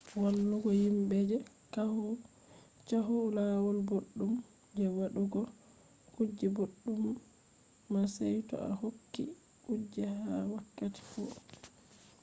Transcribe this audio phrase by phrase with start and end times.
[0.23, 1.37] wallugo yimbe je
[2.87, 4.33] caahu lawol boɗɗum
[4.75, 5.41] je waɗugo
[6.13, 7.01] kuje boɗɗum
[7.93, 9.23] na sey to a hokki
[9.65, 11.21] kuje ha wakkati fu